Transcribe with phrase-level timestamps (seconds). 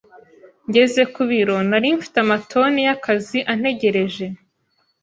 [0.67, 4.25] Ngeze ku biro, nari mfite amatoni y'akazi antegereje.